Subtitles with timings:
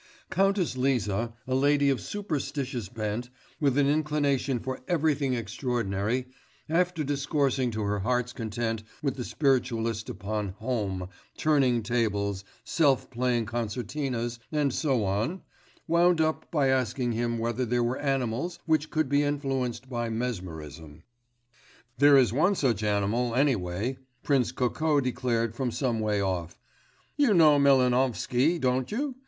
[0.31, 6.25] Countess Liza, a lady of superstitious bent, with an inclination for everything extraordinary,
[6.67, 13.45] after discoursing to her heart's content with the spiritualist upon Home, turning tables, self playing
[13.45, 15.43] concertinas, and so on,
[15.87, 21.03] wound up by asking him whether there were animals which could be influenced by mesmerism.
[21.99, 26.59] 'There is one such animal any way,' Prince Kokó declared from some way off.
[27.17, 29.13] 'You know Melvanovsky, don't you?